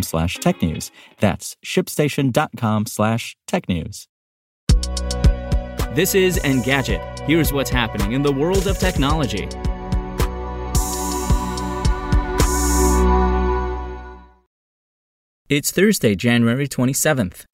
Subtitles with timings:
[0.00, 0.90] slash technews.
[1.18, 4.06] That's shipstation.com slash technews.
[5.94, 7.20] This is Engadget.
[7.26, 9.46] Here's what's happening in the world of technology.
[15.50, 17.44] It's Thursday, January 27th.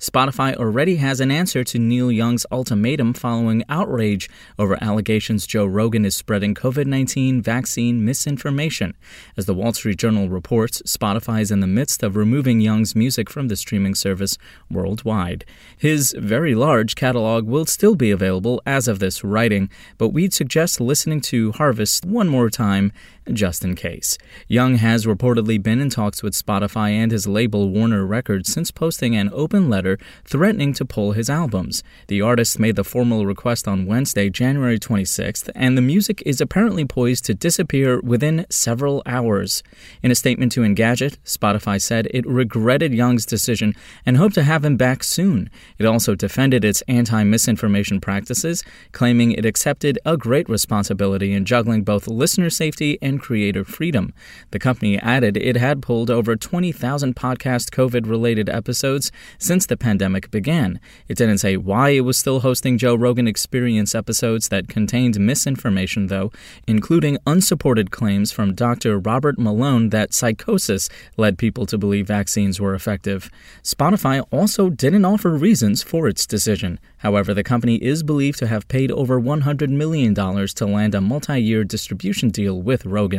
[0.00, 6.06] Spotify already has an answer to Neil Young's ultimatum following outrage over allegations Joe Rogan
[6.06, 8.96] is spreading COVID 19 vaccine misinformation.
[9.36, 13.28] As the Wall Street Journal reports, Spotify is in the midst of removing Young's music
[13.28, 14.38] from the streaming service
[14.70, 15.44] worldwide.
[15.76, 20.80] His very large catalog will still be available as of this writing, but we'd suggest
[20.80, 22.90] listening to Harvest one more time
[23.34, 24.18] just in case.
[24.48, 29.16] Young has reportedly been in talks with Spotify and his label Warner Records since posting
[29.16, 31.82] an open letter threatening to pull his albums.
[32.08, 36.84] The artist made the formal request on Wednesday, January 26th, and the music is apparently
[36.84, 39.62] poised to disappear within several hours.
[40.02, 44.64] In a statement to Engadget, Spotify said it regretted Young's decision and hoped to have
[44.64, 45.50] him back soon.
[45.78, 51.82] It also defended its anti misinformation practices, claiming it accepted a great responsibility in juggling
[51.82, 54.12] both listener safety and creator freedom.
[54.50, 60.30] The company added it had pulled over 20,000 podcast COVID related episodes since the pandemic
[60.30, 60.80] began.
[61.06, 66.08] It didn't say why it was still hosting Joe Rogan Experience episodes that contained misinformation,
[66.08, 66.32] though,
[66.66, 68.98] including unsupported claims from Dr.
[68.98, 73.30] Robert Malone that psychosis led people to believe vaccines were effective.
[73.62, 76.78] Spotify also didn't offer reasons for its decision.
[76.98, 81.40] However, the company is believed to have paid over $100 million to land a multi
[81.40, 83.09] year distribution deal with Rogan.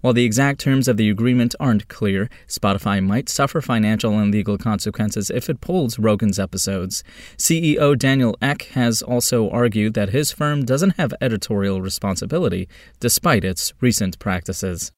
[0.00, 4.58] While the exact terms of the agreement aren't clear, Spotify might suffer financial and legal
[4.58, 7.04] consequences if it pulls Rogan's episodes.
[7.36, 12.68] CEO Daniel Ek has also argued that his firm doesn't have editorial responsibility,
[13.00, 14.92] despite its recent practices.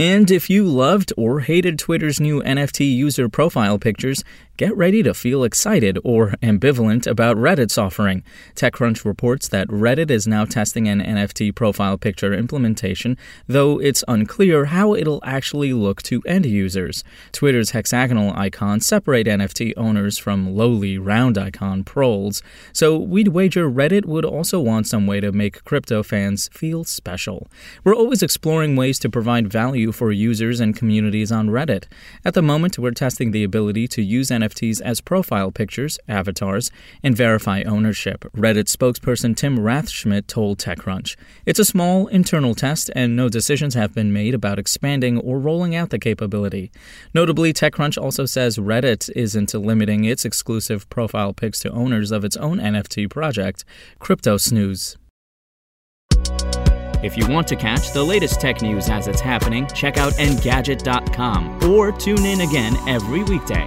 [0.00, 4.24] And if you loved or hated Twitter's new NFT user profile pictures,
[4.60, 8.22] get ready to feel excited or ambivalent about Reddit's offering.
[8.54, 13.16] TechCrunch reports that Reddit is now testing an NFT profile picture implementation,
[13.46, 17.02] though it's unclear how it'll actually look to end users.
[17.32, 22.42] Twitter's hexagonal icons separate NFT owners from lowly round icon proles,
[22.74, 27.48] so we'd wager Reddit would also want some way to make crypto fans feel special.
[27.82, 31.84] We're always exploring ways to provide value for users and communities on Reddit.
[32.26, 36.70] At the moment, we're testing the ability to use NFTs NFTs as profile pictures, avatars,
[37.02, 41.16] and verify ownership, Reddit spokesperson Tim Rathschmidt told TechCrunch.
[41.46, 45.74] It's a small, internal test, and no decisions have been made about expanding or rolling
[45.74, 46.70] out the capability.
[47.14, 52.36] Notably, TechCrunch also says Reddit isn't limiting its exclusive profile pics to owners of its
[52.36, 53.64] own NFT project,
[54.00, 54.96] CryptoSnoos.
[57.02, 61.64] If you want to catch the latest tech news as it's happening, check out Engadget.com
[61.70, 63.66] or tune in again every weekday.